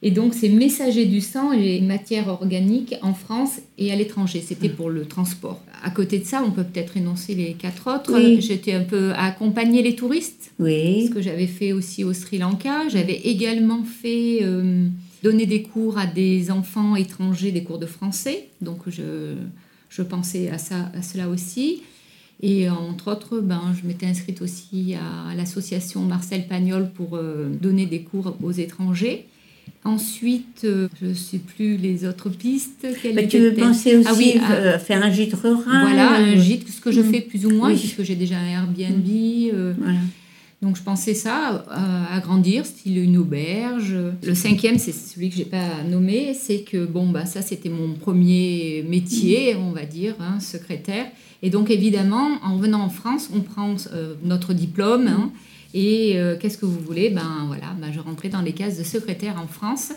Et 0.00 0.12
donc, 0.12 0.32
c'est 0.34 0.48
messager 0.48 1.06
du 1.06 1.20
sang 1.20 1.50
et 1.50 1.58
les 1.58 1.80
matières 1.80 2.28
organiques 2.28 2.94
en 3.02 3.14
France 3.14 3.58
et 3.78 3.90
à 3.90 3.96
l'étranger. 3.96 4.40
C'était 4.46 4.68
pour 4.68 4.90
le 4.90 5.06
transport. 5.06 5.60
À 5.82 5.90
côté 5.90 6.20
de 6.20 6.24
ça, 6.24 6.40
on 6.46 6.52
peut 6.52 6.62
peut-être 6.62 6.96
énoncer 6.96 7.34
les 7.34 7.54
quatre 7.54 7.92
autres. 7.92 8.12
Oui. 8.14 8.40
J'étais 8.40 8.74
un 8.74 8.84
peu 8.84 9.10
à 9.14 9.24
accompagner 9.24 9.82
les 9.82 9.96
touristes, 9.96 10.52
Oui. 10.60 11.06
ce 11.08 11.10
que 11.10 11.20
j'avais 11.20 11.48
fait 11.48 11.72
aussi 11.72 12.04
au 12.04 12.12
Sri 12.12 12.38
Lanka. 12.38 12.88
J'avais 12.88 13.16
également 13.24 13.82
fait 13.82 14.38
euh, 14.42 14.86
donner 15.24 15.46
des 15.46 15.62
cours 15.62 15.98
à 15.98 16.06
des 16.06 16.52
enfants 16.52 16.94
étrangers, 16.94 17.50
des 17.50 17.64
cours 17.64 17.78
de 17.80 17.86
français. 17.86 18.46
Donc, 18.60 18.82
je, 18.86 19.34
je 19.90 20.02
pensais 20.02 20.48
à, 20.48 20.58
ça, 20.58 20.92
à 20.94 21.02
cela 21.02 21.28
aussi. 21.28 21.82
Et 22.40 22.70
entre 22.70 23.10
autres, 23.10 23.40
ben, 23.40 23.74
je 23.80 23.84
m'étais 23.84 24.06
inscrite 24.06 24.42
aussi 24.42 24.94
à 24.94 25.34
l'association 25.34 26.02
Marcel 26.02 26.46
Pagnol 26.46 26.88
pour 26.94 27.16
euh, 27.16 27.48
donner 27.60 27.86
des 27.86 28.02
cours 28.02 28.36
aux 28.40 28.52
étrangers. 28.52 29.26
Ensuite, 29.84 30.62
euh, 30.64 30.88
je 31.00 31.06
ne 31.06 31.14
sais 31.14 31.38
plus 31.38 31.76
les 31.76 32.04
autres 32.04 32.28
pistes. 32.28 32.86
Bah, 33.14 33.22
tu 33.22 33.38
veux 33.38 33.54
penser 33.54 33.96
aussi 33.96 34.08
Ah 34.10 34.14
oui, 34.18 34.34
à- 34.42 34.52
euh, 34.52 34.78
faire 34.78 35.02
un 35.02 35.10
gîte 35.10 35.34
rural 35.34 35.62
voilà, 35.64 36.16
un 36.16 36.36
euh, 36.36 36.40
gîte, 36.40 36.68
ce 36.68 36.80
que 36.80 36.90
je 36.92 37.00
Mm. 37.00 37.10
fais 37.12 37.20
plus 37.22 37.46
ou 37.46 37.50
moins, 37.50 37.70
Oui. 37.72 37.78
puisque 37.78 38.02
j'ai 38.02 38.16
déjà 38.16 38.36
un 38.38 38.46
Airbnb. 38.46 39.06
euh, 39.54 39.72
Voilà. 39.78 39.98
donc 40.60 40.76
je 40.76 40.82
pensais 40.82 41.14
ça, 41.14 41.64
à 41.70 42.14
agrandir, 42.16 42.66
style 42.66 42.98
une 42.98 43.16
auberge. 43.16 43.94
Le 44.26 44.34
cinquième, 44.34 44.78
c'est 44.78 44.92
celui 44.92 45.30
que 45.30 45.36
j'ai 45.36 45.44
pas 45.44 45.82
nommé, 45.88 46.34
c'est 46.34 46.62
que 46.62 46.84
bon, 46.84 47.08
bah, 47.08 47.24
ça 47.24 47.40
c'était 47.40 47.68
mon 47.70 47.94
premier 47.94 48.84
métier, 48.88 49.54
on 49.56 49.70
va 49.70 49.84
dire, 49.84 50.16
hein, 50.20 50.40
secrétaire. 50.40 51.06
Et 51.42 51.50
donc 51.50 51.70
évidemment, 51.70 52.28
en 52.42 52.56
venant 52.56 52.80
en 52.82 52.90
France, 52.90 53.30
on 53.34 53.40
prend 53.40 53.76
euh, 53.94 54.14
notre 54.24 54.52
diplôme. 54.54 55.06
hein, 55.06 55.30
et 55.74 56.18
euh, 56.18 56.36
qu'est-ce 56.38 56.58
que 56.58 56.66
vous 56.66 56.80
voulez? 56.80 57.10
Ben 57.10 57.44
voilà, 57.46 57.74
ben, 57.78 57.92
je 57.92 58.00
rentrais 58.00 58.28
dans 58.28 58.40
les 58.40 58.52
cases 58.52 58.78
de 58.78 58.84
secrétaire 58.84 59.38
en 59.38 59.46
France. 59.46 59.92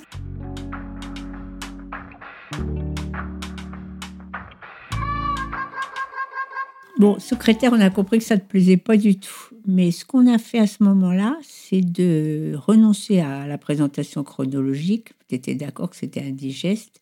Bon, 7.00 7.18
secrétaire, 7.18 7.72
on 7.74 7.80
a 7.80 7.90
compris 7.90 8.20
que 8.20 8.24
ça 8.24 8.36
ne 8.36 8.42
te 8.42 8.46
plaisait 8.46 8.78
pas 8.78 8.96
du 8.96 9.20
tout. 9.20 9.56
Mais 9.66 9.90
ce 9.90 10.06
qu'on 10.06 10.28
a 10.28 10.38
fait 10.38 10.60
à 10.60 10.68
ce 10.68 10.84
moment-là, 10.84 11.36
c'est 11.42 11.82
de 11.82 12.54
renoncer 12.56 13.20
à 13.22 13.48
la 13.48 13.58
présentation 13.58 14.24
chronologique. 14.24 15.10
Tu 15.28 15.36
étais 15.36 15.56
d'accord 15.56 15.90
que 15.90 15.96
c'était 15.96 16.22
indigeste. 16.22 17.01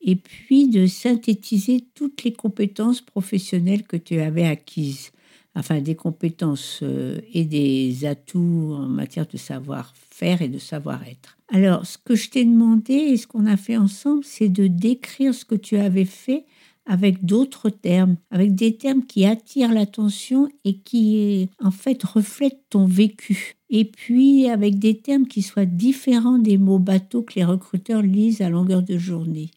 Et 0.00 0.16
puis 0.16 0.68
de 0.68 0.86
synthétiser 0.86 1.84
toutes 1.94 2.24
les 2.24 2.32
compétences 2.32 3.00
professionnelles 3.00 3.82
que 3.82 3.96
tu 3.98 4.20
avais 4.20 4.46
acquises. 4.46 5.10
Enfin, 5.58 5.80
des 5.80 5.94
compétences 5.94 6.80
euh, 6.82 7.18
et 7.32 7.44
des 7.44 8.04
atouts 8.04 8.74
en 8.74 8.88
matière 8.88 9.26
de 9.26 9.38
savoir-faire 9.38 10.42
et 10.42 10.48
de 10.48 10.58
savoir-être. 10.58 11.38
Alors, 11.48 11.86
ce 11.86 11.96
que 11.96 12.14
je 12.14 12.28
t'ai 12.28 12.44
demandé 12.44 12.92
et 12.92 13.16
ce 13.16 13.26
qu'on 13.26 13.46
a 13.46 13.56
fait 13.56 13.78
ensemble, 13.78 14.22
c'est 14.22 14.50
de 14.50 14.66
décrire 14.66 15.34
ce 15.34 15.46
que 15.46 15.54
tu 15.54 15.78
avais 15.78 16.04
fait 16.04 16.44
avec 16.84 17.24
d'autres 17.24 17.70
termes, 17.70 18.16
avec 18.30 18.54
des 18.54 18.76
termes 18.76 19.04
qui 19.04 19.24
attirent 19.24 19.72
l'attention 19.72 20.48
et 20.64 20.76
qui 20.78 21.48
en 21.62 21.70
fait 21.70 22.02
reflètent 22.02 22.64
ton 22.70 22.86
vécu. 22.86 23.56
Et 23.70 23.84
puis 23.84 24.48
avec 24.48 24.78
des 24.78 24.98
termes 24.98 25.26
qui 25.26 25.42
soient 25.42 25.64
différents 25.64 26.38
des 26.38 26.58
mots 26.58 26.78
bateaux 26.78 27.22
que 27.22 27.34
les 27.34 27.44
recruteurs 27.44 28.02
lisent 28.02 28.42
à 28.42 28.50
longueur 28.50 28.82
de 28.82 28.98
journée. 28.98 29.50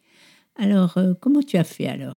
Alors, 0.55 0.97
euh, 0.97 1.13
comment 1.19 1.43
tu 1.43 1.57
as 1.57 1.63
fait 1.63 1.87
alors? 1.87 2.13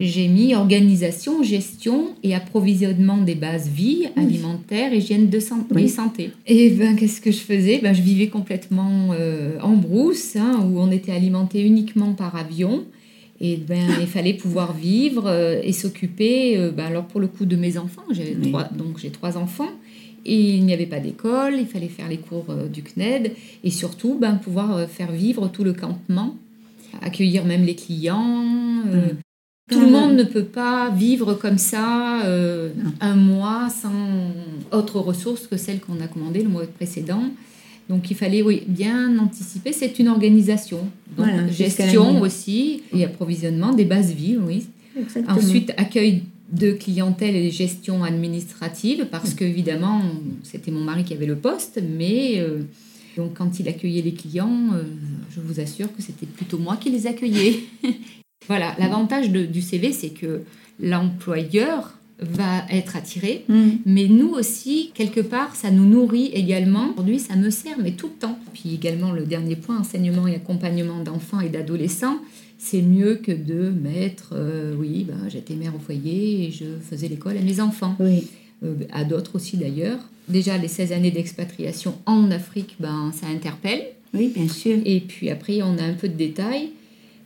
J'ai 0.00 0.26
mis 0.26 0.56
organisation, 0.56 1.44
gestion 1.44 2.08
et 2.24 2.34
approvisionnement 2.34 3.18
des 3.18 3.36
bases 3.36 3.68
vie, 3.68 4.06
alimentaire, 4.16 4.92
hygiène 4.92 5.30
de 5.30 5.38
san- 5.38 5.64
Oui. 5.72 5.84
et 5.84 5.88
santé. 5.88 6.32
Et 6.48 6.70
ben 6.70 6.96
qu'est-ce 6.96 7.20
que 7.20 7.30
je 7.30 7.38
faisais? 7.38 7.78
Ben, 7.80 7.94
Je 7.94 8.02
vivais 8.02 8.26
complètement 8.26 9.10
euh, 9.12 9.56
en 9.62 9.74
brousse, 9.76 10.34
hein, 10.34 10.60
où 10.68 10.80
on 10.80 10.90
était 10.90 11.12
alimenté 11.12 11.62
uniquement 11.62 12.12
par 12.14 12.34
avion. 12.34 12.84
Et 13.40 13.56
ben, 13.56 13.88
il 14.00 14.08
fallait 14.08 14.34
pouvoir 14.34 14.72
vivre 14.72 15.26
euh, 15.28 15.60
et 15.62 15.70
s'occuper, 15.72 16.56
euh, 16.58 16.72
ben, 16.72 16.86
alors 16.86 17.04
pour 17.06 17.20
le 17.20 17.28
coup 17.28 17.44
de 17.46 17.54
mes 17.54 17.78
enfants, 17.78 18.02
j'ai 18.10 18.36
Oui. 18.42 18.50
trois, 18.50 18.64
donc 18.64 18.98
j'ai 18.98 19.10
trois 19.10 19.36
enfants, 19.38 19.70
et 20.26 20.56
il 20.56 20.64
n'y 20.64 20.72
avait 20.72 20.86
pas 20.86 20.98
d'école, 20.98 21.54
il 21.60 21.66
fallait 21.66 21.86
faire 21.88 22.08
les 22.08 22.16
cours 22.18 22.46
du 22.72 22.82
CNED, 22.82 23.32
et 23.62 23.70
surtout 23.70 24.18
ben, 24.20 24.34
pouvoir 24.34 24.88
faire 24.88 25.12
vivre 25.12 25.46
tout 25.48 25.62
le 25.62 25.72
campement, 25.72 26.34
accueillir 27.00 27.44
même 27.44 27.64
les 27.64 27.76
clients. 27.76 28.82
euh, 28.88 29.10
Mm. 29.70 29.74
Tout 29.74 29.80
le 29.80 29.90
monde 29.90 30.16
ne 30.16 30.24
peut 30.24 30.44
pas 30.44 30.90
vivre 30.90 31.34
comme 31.34 31.58
ça 31.58 32.22
euh, 32.24 32.70
un 33.00 33.16
mois 33.16 33.68
sans 33.70 34.32
autre 34.72 35.00
ressource 35.00 35.46
que 35.46 35.56
celle 35.56 35.80
qu'on 35.80 36.00
a 36.00 36.06
commandée 36.06 36.42
le 36.42 36.48
mois 36.48 36.66
précédent. 36.66 37.22
Donc 37.88 38.10
il 38.10 38.16
fallait 38.16 38.42
oui, 38.42 38.62
bien 38.66 39.18
anticiper. 39.18 39.72
C'est 39.72 39.98
une 39.98 40.08
organisation. 40.08 40.78
Donc 41.16 41.26
Voilà, 41.26 41.48
gestion 41.48 42.20
aussi 42.20 42.82
et 42.92 43.04
approvisionnement 43.04 43.72
des 43.72 43.84
bases 43.84 44.12
vie, 44.12 44.38
oui. 44.38 44.66
Exactement. 44.98 45.36
Ensuite, 45.36 45.72
accueil 45.76 46.22
de 46.52 46.72
clientèle 46.72 47.34
et 47.34 47.50
gestion 47.50 48.04
administrative, 48.04 49.08
parce 49.10 49.34
qu'évidemment, 49.34 50.02
c'était 50.42 50.70
mon 50.70 50.82
mari 50.82 51.04
qui 51.04 51.14
avait 51.14 51.26
le 51.26 51.36
poste, 51.36 51.82
mais 51.96 52.38
euh, 52.38 52.60
donc 53.16 53.34
quand 53.34 53.58
il 53.58 53.68
accueillait 53.68 54.02
les 54.02 54.12
clients, 54.12 54.68
euh, 54.74 54.84
je 55.34 55.40
vous 55.40 55.58
assure 55.58 55.94
que 55.94 56.02
c'était 56.02 56.26
plutôt 56.26 56.58
moi 56.58 56.76
qui 56.76 56.90
les 56.90 57.06
accueillais. 57.06 57.60
voilà, 58.48 58.74
l'avantage 58.78 59.30
du 59.30 59.62
CV, 59.62 59.92
c'est 59.92 60.10
que 60.10 60.42
l'employeur 60.80 61.98
va 62.20 62.64
être 62.70 62.96
attiré, 62.96 63.44
Mm. 63.48 63.68
mais 63.86 64.06
nous 64.06 64.28
aussi, 64.30 64.90
quelque 64.94 65.20
part, 65.20 65.56
ça 65.56 65.70
nous 65.70 65.84
nourrit 65.84 66.26
également. 66.32 66.90
Aujourd'hui, 66.92 67.18
ça 67.18 67.34
me 67.36 67.50
sert, 67.50 67.76
mais 67.82 67.92
tout 67.92 68.06
le 68.06 68.12
temps. 68.14 68.38
Puis 68.54 68.72
également, 68.74 69.10
le 69.12 69.24
dernier 69.26 69.56
point, 69.56 69.78
enseignement 69.78 70.26
et 70.28 70.36
accompagnement 70.36 71.02
d'enfants 71.02 71.40
et 71.40 71.48
d'adolescents, 71.48 72.18
c'est 72.56 72.82
mieux 72.82 73.16
que 73.16 73.32
de 73.32 73.68
mettre, 73.70 74.30
euh, 74.32 74.74
oui, 74.78 75.04
ben, 75.08 75.28
j'étais 75.28 75.54
mère 75.54 75.74
au 75.74 75.78
foyer 75.80 76.46
et 76.46 76.50
je 76.52 76.64
faisais 76.88 77.08
l'école 77.08 77.36
à 77.36 77.40
mes 77.40 77.60
enfants. 77.60 77.96
Oui. 77.98 78.28
Euh, 78.64 78.74
à 78.92 79.04
d'autres 79.04 79.34
aussi 79.34 79.56
d'ailleurs. 79.56 79.98
Déjà, 80.28 80.56
les 80.56 80.68
16 80.68 80.92
années 80.92 81.10
d'expatriation 81.10 81.96
en 82.06 82.30
Afrique, 82.30 82.76
ben, 82.78 83.10
ça 83.12 83.26
interpelle. 83.26 83.82
oui, 84.14 84.30
bien 84.34 84.48
sûr. 84.48 84.78
Et 84.86 85.00
puis 85.00 85.28
après, 85.30 85.60
on 85.62 85.76
a 85.78 85.82
un 85.82 85.94
peu 85.94 86.08
de 86.08 86.14
détails. 86.16 86.70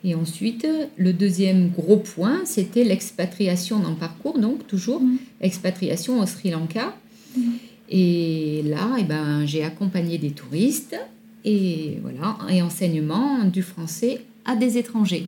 Et 0.04 0.14
ensuite, 0.14 0.66
le 0.96 1.12
deuxième 1.12 1.70
gros 1.70 1.96
point, 1.96 2.42
c'était 2.44 2.84
l'expatriation 2.84 3.80
dans 3.80 3.90
le 3.90 3.96
parcours, 3.96 4.38
donc 4.38 4.66
toujours 4.66 5.00
Mm. 5.00 5.16
expatriation 5.40 6.20
au 6.20 6.26
Sri 6.26 6.50
Lanka. 6.50 6.94
Et 7.90 8.62
là, 8.64 8.96
eh 8.98 9.04
ben, 9.04 9.46
j'ai 9.46 9.64
accompagné 9.64 10.18
des 10.18 10.30
touristes 10.30 10.96
et 11.44 11.98
voilà, 12.02 12.36
et 12.50 12.62
enseignement 12.62 13.44
du 13.44 13.62
français 13.62 14.20
à 14.44 14.56
des 14.56 14.78
étrangers. 14.78 15.24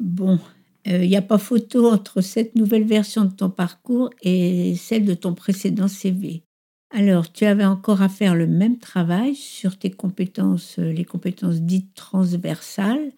Bon, 0.00 0.38
il 0.84 1.08
n'y 1.08 1.16
a 1.16 1.22
pas 1.22 1.38
photo 1.38 1.90
entre 1.90 2.20
cette 2.20 2.54
nouvelle 2.54 2.84
version 2.84 3.24
de 3.24 3.32
ton 3.32 3.50
parcours 3.50 4.10
et 4.22 4.74
celle 4.76 5.04
de 5.04 5.14
ton 5.14 5.34
précédent 5.34 5.88
CV. 5.88 6.42
Alors, 6.90 7.32
tu 7.32 7.44
avais 7.44 7.64
encore 7.64 8.02
à 8.02 8.08
faire 8.08 8.34
le 8.34 8.46
même 8.46 8.78
travail 8.78 9.34
sur 9.34 9.76
tes 9.76 9.90
compétences, 9.90 10.78
euh, 10.78 10.92
les 10.92 11.04
compétences 11.04 11.60
dites 11.60 11.94
transversales, 11.94 13.10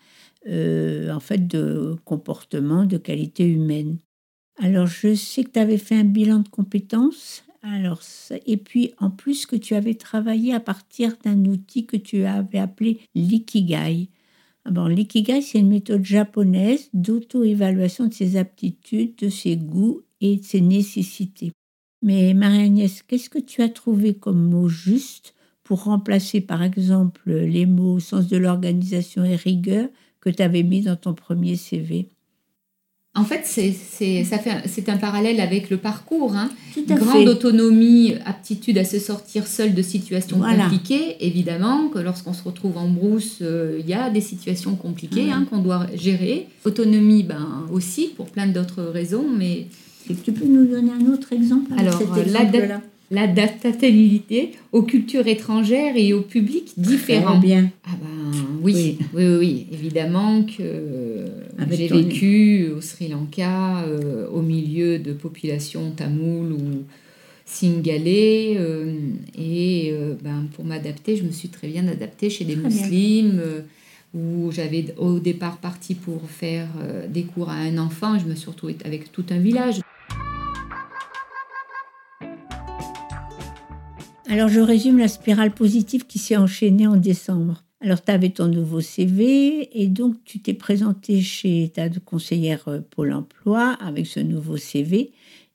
euh, 0.47 1.11
en 1.13 1.21
fait, 1.21 1.47
de 1.47 1.97
comportement, 2.05 2.85
de 2.85 2.97
qualité 2.97 3.45
humaine. 3.47 3.99
Alors, 4.61 4.87
je 4.87 5.15
sais 5.15 5.45
que 5.45 5.51
tu 5.51 5.59
avais 5.59 5.79
fait 5.79 5.97
un 5.97 6.05
bilan 6.05 6.41
de 6.41 6.49
compétences. 6.49 7.45
Alors, 7.63 8.01
et 8.47 8.57
puis, 8.57 8.93
en 8.99 9.11
plus, 9.11 9.47
que 9.47 9.57
tu 9.57 9.75
avais 9.75 9.95
travaillé 9.95 10.55
à 10.55 10.61
partir 10.61 11.17
d'un 11.25 11.45
outil 11.45 11.87
que 11.87 11.97
tu 11.97 12.25
avais 12.25 12.59
appelé 12.59 13.01
l'ikigai. 13.15 14.09
Ah 14.65 14.71
Bon, 14.71 14.87
l'ikigai, 14.87 15.43
c'est 15.43 15.59
une 15.59 15.69
méthode 15.69 16.05
japonaise 16.05 16.89
d'auto-évaluation 16.93 18.07
de 18.07 18.15
ses 18.15 18.37
aptitudes, 18.37 19.17
de 19.17 19.29
ses 19.29 19.57
goûts 19.57 20.03
et 20.21 20.37
de 20.37 20.45
ses 20.45 20.61
nécessités. 20.61 21.53
Mais 22.03 22.33
Marie-Agnès, 22.35 23.03
qu'est-ce 23.03 23.31
que 23.31 23.39
tu 23.39 23.63
as 23.63 23.69
trouvé 23.69 24.15
comme 24.15 24.43
mot 24.43 24.69
juste 24.69 25.35
pour 25.65 25.85
remplacer, 25.85 26.41
par 26.41 26.63
exemple, 26.63 27.31
les 27.31 27.67
mots 27.67 28.01
sens 28.01 28.29
de 28.29 28.37
l'organisation 28.37 29.25
et 29.25 29.37
rigueur 29.37 29.89
que 30.33 30.37
tu 30.37 30.43
avais 30.43 30.63
mis 30.63 30.83
dans 30.83 30.97
ton 30.97 31.15
premier 31.15 31.57
CV 31.57 32.07
En 33.15 33.25
fait, 33.25 33.41
c'est 33.45 33.75
un- 34.89 34.97
parallèle 34.97 35.41
avec 35.41 35.71
le 35.71 35.77
parcours. 35.77 36.35
hein. 36.37 36.51
Tout 36.75 36.85
à 36.91 36.95
Grande 36.95 37.23
fait. 37.23 37.29
autonomie, 37.29 38.15
aptitude 38.25 38.79
à 38.79 38.85
se 38.85 38.99
sortir 38.99 39.47
seul 39.47 39.75
de 39.75 39.83
situations 39.83 40.37
Voilà. 40.39 40.65
compliquées. 40.65 41.17
Évidemment 41.27 41.89
que 41.89 41.99
lorsqu'on 41.99 42.33
se 42.33 42.45
retrouve 42.45 42.77
en 42.77 42.89
brousse, 42.89 43.39
euh, 43.43 43.79
il 43.81 43.89
y 43.89 43.95
a 43.95 44.09
des 44.11 44.21
situations 44.21 44.77
compliquées 44.77 45.31
hein, 45.33 45.47
qu'on 45.51 45.59
doit 45.59 45.87
gérer. 45.97 46.47
Autonomie, 46.65 47.25
ben, 47.25 47.67
aussi, 47.73 48.09
pour 48.17 48.27
plein 48.27 48.47
d'autres 48.47 48.83
raisons, 48.85 49.27
mais 49.37 49.67
Et 50.11 50.15
tu 50.15 50.33
peux 50.33 50.47
nous 50.47 50.67
donner 50.67 50.93
un 50.93 51.13
autre 51.13 51.33
exemple 51.33 51.73
Alors, 51.77 52.01
euh, 52.01 52.23
exemple-là? 52.23 52.81
L'adaptabilité 53.11 54.53
aux 54.73 54.83
cultures 54.83 55.27
étrangères 55.27 55.95
et 55.97 56.13
aux 56.13 56.21
publics 56.23 56.73
différents. 56.77 57.39
Bien. 57.39 57.71
Ah 57.85 57.97
ben 58.01 58.39
oui, 58.63 58.99
Oui. 59.15 59.25
oui, 59.39 59.67
évidemment 59.73 60.43
que 60.43 60.61
euh, 60.61 61.27
j'ai 61.71 61.89
vécu 61.89 62.69
au 62.77 62.81
Sri 62.81 63.09
Lanka 63.09 63.83
euh, 63.85 64.29
au 64.29 64.43
milieu 64.43 64.99
de 64.99 65.13
populations 65.13 65.91
tamoules 65.91 66.53
où 66.53 66.85
singalais. 67.47 68.59
et 69.39 69.95
ben, 70.23 70.47
pour 70.55 70.67
m'adapter, 70.67 71.17
je 71.17 71.23
me 71.25 71.31
suis 71.31 71.49
très 71.49 71.69
bien 71.69 71.89
adaptée 71.89 72.29
chez 72.29 72.45
des 72.45 72.57
musulmans 72.57 73.41
où 74.15 74.51
j'avais 74.53 74.95
au 74.99 75.19
départ 75.19 75.57
parti 75.57 75.95
pour 75.95 76.29
faire 76.29 76.69
des 77.09 77.23
cours 77.23 77.49
à 77.49 77.55
un 77.55 77.79
enfant 77.79 78.17
et 78.17 78.21
je 78.21 78.27
me 78.27 78.35
suis 78.35 78.51
retrouvée 78.51 78.77
avec 78.85 79.13
tout 79.13 79.25
un 79.31 79.39
village. 79.39 79.81
Alors 84.31 84.51
je 84.51 84.61
résume 84.61 84.99
la 84.99 85.09
spirale 85.09 85.55
positive 85.55 86.07
qui 86.07 86.19
s'est 86.19 86.37
enchaînée 86.37 86.87
en 86.87 86.97
décembre. 86.97 87.65
Alors 87.81 88.05
tu 88.05 88.13
avais 88.13 88.29
ton 88.29 88.47
nouveau 88.47 88.83
CV 88.83 89.71
et 89.81 89.87
donc 89.87 90.23
tu 90.25 90.41
t'es 90.41 90.53
présenté 90.53 91.23
chez 91.23 91.73
ta 91.75 91.89
conseillère 91.89 92.69
euh, 92.69 92.81
Pôle 92.81 93.15
Emploi 93.15 93.71
avec 93.81 94.07
ce 94.07 94.21
nouveau 94.21 94.59
CV 94.59 95.13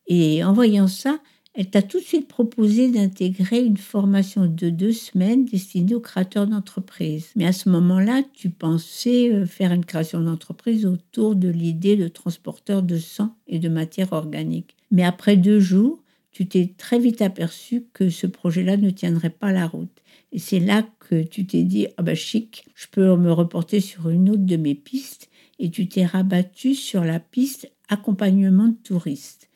et 0.08 0.44
en 0.44 0.54
voyant 0.54 0.88
ça, 0.88 1.20
elle 1.54 1.70
t'a 1.70 1.84
tout 1.84 2.00
de 2.00 2.04
suite 2.04 2.28
proposé 2.28 2.90
d'intégrer 2.90 3.64
une 3.64 3.78
formation 3.78 4.48
de 4.48 4.72
deux 4.72 4.92
semaines 4.92 5.46
destinée 5.46 5.94
aux 5.94 6.00
créateurs 6.00 6.48
d'entreprise. 6.48 7.30
Mais 7.36 7.46
à 7.46 7.54
ce 7.54 7.70
moment-là, 7.70 8.24
tu 8.34 8.50
pensais 8.50 9.32
euh, 9.32 9.46
faire 9.46 9.72
une 9.72 9.86
création 9.86 10.20
d'entreprise 10.20 10.88
autour 10.88 11.36
de 11.36 11.50
l'idée 11.50 11.96
de 11.96 12.08
transporteur 12.08 12.82
de 12.82 12.98
sang 12.98 13.36
et 13.46 13.60
de 13.60 13.70
matière 13.70 14.14
organique. 14.14 14.76
Mais 14.90 15.04
après 15.04 15.38
deux 15.38 15.60
jours, 15.60 16.03
tu 16.34 16.48
t'es 16.48 16.74
très 16.78 17.00
vite 17.00 17.22
aperçu 17.22 17.86
que 17.94 18.10
ce 18.10 18.26
projet-là 18.26 18.76
ne 18.76 18.90
tiendrait 18.90 19.30
pas 19.30 19.52
la 19.52 19.68
route. 19.68 20.02
Et 20.32 20.40
c'est 20.40 20.60
là 20.60 20.84
que 21.00 21.22
tu 21.22 21.46
t'es 21.46 21.64
dit, 21.64 21.88
ah 21.98 22.02
bah 22.02 22.16
chic, 22.16 22.66
je 22.74 22.88
peux 22.92 23.16
me 23.16 23.32
reporter 23.32 23.80
sur 23.80 24.10
une 24.10 24.32
autre 24.32 24.46
de 24.46 24.58
mes 24.58 24.74
pistes. 24.74 25.30
Et 25.60 25.70
tu 25.70 25.88
t'es 25.88 26.06
rabattu 26.06 26.74
sur 26.74 27.04
la 27.04 27.20
piste 27.20 27.72
accompagnement 27.88 28.68
de 28.68 28.76
touristes. 28.84 29.48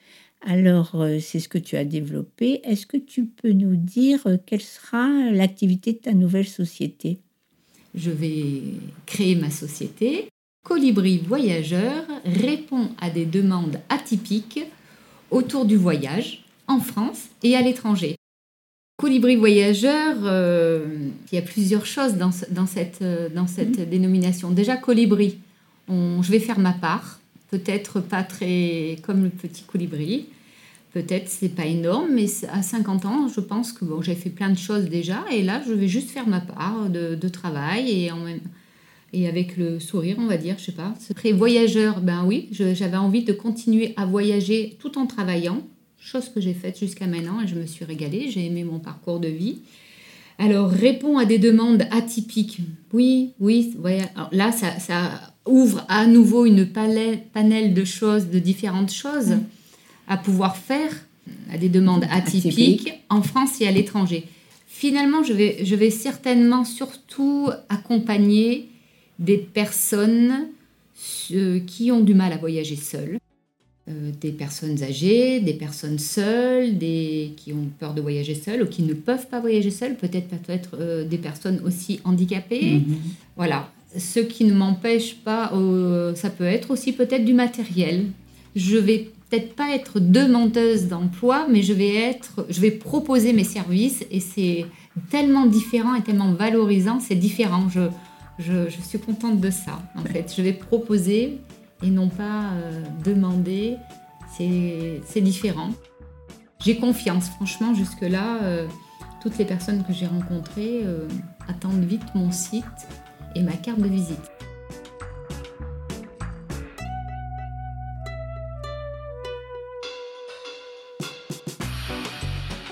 Alors, 0.46 0.94
euh, 0.94 1.18
c'est 1.20 1.40
ce 1.40 1.50
que 1.50 1.58
tu 1.58 1.76
as 1.76 1.84
développé. 1.84 2.62
Est-ce 2.64 2.86
que 2.86 2.98
tu 2.98 3.26
peux 3.26 3.52
nous 3.52 3.76
dire 3.76 4.28
euh, 4.28 4.38
quelle 4.46 4.62
sera 4.62 5.10
l'activité 5.32 5.94
de 5.94 5.98
ta 5.98 6.14
nouvelle 6.14 6.48
société? 6.48 7.18
Je 7.96 8.12
vais 8.12 8.62
créer 9.08 9.36
ma 9.36 9.50
société. 9.50 10.30
Colibri 10.64 11.18
Voyageur 11.18 12.06
répond 12.24 12.90
à 13.00 13.10
des 13.10 13.26
demandes 13.26 13.80
atypiques 13.90 14.60
autour 15.32 15.66
du 15.66 15.76
voyage 15.76 16.44
en 16.68 16.80
France 16.80 17.30
et 17.44 17.56
à 17.56 17.62
l'étranger. 17.62 18.18
Colibri 18.98 19.36
voyageur, 19.36 20.16
euh, 20.24 20.88
il 21.32 21.36
y 21.36 21.38
a 21.38 21.44
plusieurs 21.44 21.86
choses 21.86 22.16
dans, 22.16 22.32
cette, 22.32 23.02
euh, 23.04 23.30
dans 23.30 23.46
cette 23.46 23.78
mhm. 23.78 23.86
dénomination. 23.86 24.50
Déjà, 24.50 24.76
colibri, 24.76 25.38
je 25.88 26.32
vais 26.32 26.40
faire 26.40 26.60
ma 26.60 26.74
part. 26.74 27.20
Peut-être 27.52 28.02
pas 28.02 28.24
très 28.24 28.98
comme 29.04 29.24
le 29.24 29.30
petit 29.30 29.64
colibri. 29.64 30.26
Peut-être 30.94 31.30
c'est 31.30 31.50
pas 31.50 31.66
énorme, 31.66 32.08
mais 32.12 32.26
à 32.52 32.64
50 32.64 33.06
ans, 33.06 33.28
je 33.28 33.40
pense 33.40 33.72
que 33.72 33.86
bon, 33.86 34.02
j'ai 34.02 34.16
fait 34.16 34.32
plein 34.32 34.50
de 34.50 34.58
choses 34.58 34.86
déjà. 34.86 35.24
Et 35.32 35.44
là, 35.44 35.62
je 35.66 35.74
vais 35.74 35.88
juste 35.88 36.10
faire 36.10 36.28
ma 36.28 36.42
part 36.42 36.90
de, 36.90 37.30
travail 37.30 38.06
et, 38.06 38.12
en 38.12 38.18
même, 38.18 38.40
et 39.14 39.28
avec 39.28 39.58
le 39.58 39.80
sourire, 39.80 40.16
on 40.20 40.26
va 40.26 40.38
dire, 40.38 40.56
je 40.58 40.66
sais 40.66 40.72
pas. 40.72 40.96
Après, 41.12 41.34
voyageur, 41.34 42.02
ben 42.02 42.26
oui, 42.26 42.48
j'avais 42.52 42.98
envie 42.98 43.24
de 43.24 43.32
continuer 43.32 43.94
à 43.96 44.08
voyager 44.08 44.76
tout 44.80 44.98
en 44.98 45.06
travaillant 45.06 45.62
chose 46.08 46.30
que 46.30 46.40
j'ai 46.40 46.54
faite 46.54 46.80
jusqu'à 46.80 47.06
maintenant 47.06 47.42
et 47.42 47.48
je 47.48 47.56
me 47.56 47.66
suis 47.66 47.84
régalée, 47.84 48.32
j'ai 48.32 48.46
aimé 48.46 48.64
mon 48.64 48.80
parcours 48.80 49.20
de 49.20 49.28
vie. 49.28 49.60
Alors, 50.40 50.70
répond 50.70 51.18
à 51.18 51.26
des 51.26 51.38
demandes 51.38 51.84
atypiques. 51.92 52.60
Oui, 52.94 53.32
oui, 53.40 53.74
là, 54.32 54.52
ça, 54.52 55.34
ouvre 55.46 55.86
à 55.90 56.06
nouveau 56.06 56.46
une 56.46 56.66
palette, 56.66 57.32
panel 57.32 57.74
de 57.74 57.84
choses, 57.84 58.28
de 58.28 58.40
différentes 58.40 58.92
choses 58.92 59.38
à 60.08 60.18
pouvoir 60.18 60.56
faire 60.56 60.92
à 61.52 61.58
des 61.58 61.70
demandes 61.70 62.06
atypiques 62.10 62.94
en 63.10 63.22
France 63.22 63.60
et 63.60 63.68
à 63.68 63.72
l'étranger. 63.72 64.26
Finalement, 64.68 65.24
je 65.24 65.34
vais, 65.34 65.66
je 65.66 65.76
vais 65.76 65.90
certainement 65.90 66.64
surtout 66.64 67.50
accompagner 67.68 68.70
des 69.20 69.38
personnes 69.38 70.48
euh, 71.32 71.60
qui 71.60 71.92
ont 71.92 72.00
du 72.00 72.14
mal 72.14 72.32
à 72.32 72.38
voyager 72.38 72.76
seules 72.76 73.20
euh, 73.90 74.12
des 74.20 74.34
personnes 74.34 74.84
âgées, 74.84 75.40
des 75.40 75.54
personnes 75.54 75.98
seules, 75.98 76.78
des 76.78 77.32
qui 77.38 77.54
ont 77.54 77.70
peur 77.80 77.94
de 77.94 78.02
voyager 78.02 78.36
seules 78.36 78.64
ou 78.64 78.66
qui 78.66 78.84
ne 78.84 78.94
peuvent 78.94 79.28
pas 79.28 79.40
voyager 79.40 79.72
seules, 79.72 79.96
peut-être 79.96 80.28
peut-être 80.28 80.72
euh, 80.78 81.06
des 81.06 81.18
personnes 81.18 81.62
aussi 81.64 82.02
handicapées. 82.04 82.82
Mhm. 82.86 82.98
Voilà, 83.38 83.72
ce 83.98 84.20
qui 84.20 84.44
ne 84.44 84.54
m'empêche 84.54 85.16
pas, 85.16 85.54
euh, 85.54 86.14
ça 86.16 86.30
peut 86.30 86.44
être 86.44 86.72
aussi 86.72 86.92
peut-être 86.92 87.24
du 87.24 87.34
matériel. 87.34 88.08
Je 88.58 88.76
vais 88.76 89.10
peut-être 89.30 89.56
pas 89.56 89.74
être 89.74 90.02
demandeuse 90.02 90.88
d'emploi, 90.88 91.48
mais 91.50 91.64
je 91.64 91.72
vais 91.72 91.96
être, 91.96 92.46
je 92.50 92.60
vais 92.60 92.72
proposer 92.72 93.32
mes 93.32 93.46
services 93.46 94.04
et 94.12 94.20
c'est 94.20 94.66
tellement 95.10 95.46
différent 95.46 95.96
et 95.96 96.02
tellement 96.02 96.34
valorisant, 96.34 97.00
c'est 97.00 97.16
différent. 97.16 97.70
Je, 97.70 97.88
je, 98.38 98.70
je, 98.70 98.82
suis 98.86 99.00
contente 99.00 99.40
de 99.40 99.50
ça. 99.50 99.82
En 99.96 100.04
fait, 100.04 100.34
je 100.36 100.42
vais 100.42 100.52
proposer 100.52 101.38
et 101.84 101.90
non 101.90 102.10
pas 102.10 102.52
euh, 102.54 102.84
demander. 103.04 103.78
C'est 104.38 105.22
différent. 105.22 105.70
J'ai 106.64 106.78
confiance, 106.78 107.30
franchement, 107.30 107.74
jusque-là, 107.74 108.44
euh, 108.44 108.68
toutes 109.22 109.38
les 109.38 109.46
personnes 109.46 109.84
que 109.84 109.94
j'ai 109.94 110.06
rencontrées 110.06 110.82
euh, 110.84 111.08
attendent 111.48 111.84
vite 111.84 112.04
mon 112.14 112.32
site 112.32 112.64
et 113.36 113.42
ma 113.42 113.54
carte 113.54 113.80
de 113.80 113.88
visite. 113.88 114.32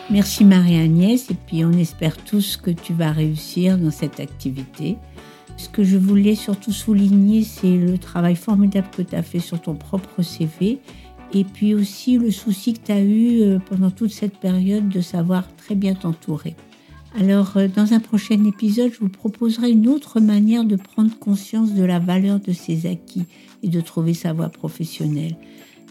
Merci 0.10 0.46
Marie-Agnès 0.46 1.30
et 1.30 1.34
puis 1.34 1.66
on 1.66 1.74
espère 1.74 2.16
tous 2.18 2.58
que 2.58 2.72
tu 2.72 2.94
vas 2.94 3.12
réussir 3.12 3.78
dans 3.78 3.92
cette 3.92 4.20
activité. 4.20 4.98
Ce 5.58 5.70
que 5.70 5.84
je 5.84 5.98
voulais 5.98 6.36
surtout 6.36 6.72
souligner, 6.72 7.44
c'est 7.44 7.78
le 7.78 7.98
travail 7.98 8.36
formidable 8.36 8.88
que 8.96 9.02
tu 9.02 9.16
as 9.16 9.24
fait 9.24 9.40
sur 9.40 9.62
ton 9.62 9.76
propre 9.76 10.22
CV 10.22 10.80
et 11.34 11.44
puis 11.44 11.74
aussi 11.74 12.18
le 12.18 12.32
souci 12.32 12.74
que 12.74 12.86
tu 12.86 12.92
as 12.92 13.02
eu 13.02 13.42
euh, 13.42 13.60
pendant 13.60 13.92
toute 13.92 14.12
cette 14.12 14.38
période 14.38 14.90
de 14.90 15.02
savoir 15.02 15.48
très 15.56 15.76
bien 15.76 15.94
t'entourer. 15.94 16.56
Alors, 17.20 17.58
euh, 17.58 17.68
dans 17.68 17.94
un 17.94 18.00
prochain 18.00 18.44
épisode, 18.46 18.92
je 18.94 19.00
vous 19.00 19.10
proposerai 19.10 19.72
une 19.72 19.88
autre 19.88 20.20
manière 20.20 20.66
de 20.66 20.76
prendre 20.76 21.18
conscience 21.18 21.74
de 21.74 21.84
la 21.84 22.00
valeur 22.00 22.40
de 22.40 22.52
ses 22.52 22.88
acquis 22.88 23.26
et 23.64 23.70
de 23.70 23.82
trouver 23.82 24.14
sa 24.14 24.34
voie 24.34 24.50
professionnelle. 24.50 25.38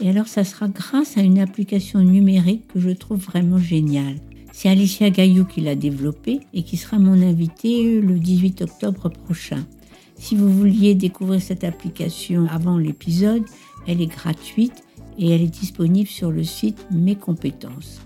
Et 0.01 0.11
alors, 0.11 0.29
ça 0.29 0.45
sera 0.45 0.69
grâce 0.69 1.17
à 1.17 1.23
une 1.23 1.39
application 1.39 2.01
numérique 2.01 2.69
que 2.69 2.81
je 2.81 2.91
trouve 2.91 3.19
vraiment 3.19 3.59
géniale. 3.59 4.17
C'est 4.57 4.69
Alicia 4.69 5.11
Gaillou 5.11 5.47
qui 5.47 5.63
l'a 5.63 5.75
développée 5.75 6.39
et 6.53 6.63
qui 6.63 6.77
sera 6.77 7.01
mon 7.01 7.21
invitée 7.21 8.01
le 8.01 8.21
18 8.21 8.63
octobre 8.63 9.09
prochain. 9.09 9.67
Si 10.15 10.37
vous 10.37 10.49
vouliez 10.49 10.95
découvrir 10.95 11.43
cette 11.43 11.65
application 11.65 12.47
avant 12.49 12.79
l'épisode, 12.79 13.43
elle 13.89 14.01
est 14.01 14.07
gratuite 14.07 14.85
et 15.19 15.31
elle 15.31 15.43
est 15.43 15.49
disponible 15.49 16.09
sur 16.09 16.31
le 16.31 16.45
site 16.45 16.87
Mes 16.93 17.17
compétences. 17.17 18.03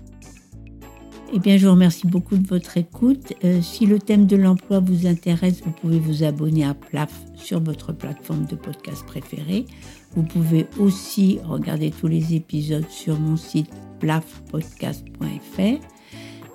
Eh 1.31 1.37
bien, 1.37 1.57
je 1.57 1.67
vous 1.67 1.73
remercie 1.73 2.07
beaucoup 2.07 2.35
de 2.35 2.47
votre 2.47 2.77
écoute. 2.77 3.33
Euh, 3.43 3.61
si 3.61 3.85
le 3.85 3.99
thème 3.99 4.25
de 4.25 4.35
l'emploi 4.35 4.79
vous 4.79 5.05
intéresse, 5.05 5.61
vous 5.63 5.71
pouvez 5.71 5.99
vous 5.99 6.23
abonner 6.23 6.65
à 6.65 6.73
PLAF 6.73 7.13
sur 7.35 7.61
votre 7.61 7.93
plateforme 7.93 8.47
de 8.47 8.55
podcast 8.55 9.05
préférée. 9.05 9.67
Vous 10.15 10.23
pouvez 10.23 10.65
aussi 10.79 11.37
regarder 11.43 11.91
tous 11.91 12.07
les 12.07 12.33
épisodes 12.33 12.89
sur 12.89 13.19
mon 13.19 13.37
site 13.37 13.69
plafpodcast.fr 13.99 15.98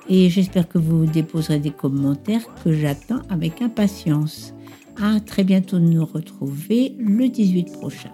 et 0.09 0.29
j'espère 0.29 0.69
que 0.69 0.79
vous 0.79 1.07
déposerez 1.07 1.59
des 1.59 1.71
commentaires 1.71 2.47
que 2.63 2.73
j'attends 2.73 3.23
avec 3.31 3.63
impatience. 3.63 4.55
À 5.01 5.19
très 5.21 5.45
bientôt 5.45 5.79
de 5.79 5.85
nous 5.85 6.05
retrouver 6.05 6.95
le 6.99 7.29
18 7.29 7.73
prochain. 7.73 8.11